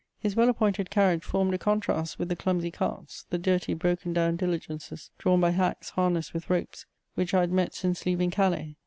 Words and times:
His 0.17 0.35
well 0.35 0.49
appointed 0.49 0.89
carriage 0.89 1.21
formed 1.23 1.53
a 1.53 1.59
contrast 1.59 2.17
with 2.17 2.27
the 2.27 2.35
clumsy 2.35 2.71
carts, 2.71 3.27
the 3.29 3.37
dirty, 3.37 3.75
broken 3.75 4.13
down 4.13 4.35
diligences, 4.35 5.11
drawn 5.19 5.39
by 5.39 5.51
hacks 5.51 5.91
harnessed 5.91 6.33
with 6.33 6.49
ropes, 6.49 6.87
which 7.13 7.35
I 7.35 7.41
had 7.41 7.51
met 7.51 7.75
since 7.75 8.03
leaving 8.03 8.31
Calais. 8.31 8.77